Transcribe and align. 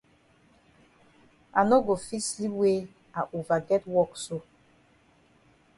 I 1.57 1.61
no 1.69 1.77
go 1.87 1.95
fit 2.05 2.23
sleep 2.29 2.53
wey 2.61 2.79
I 3.19 3.21
ova 3.37 3.57
get 3.69 3.83
wok 3.93 4.11
so. 4.25 4.37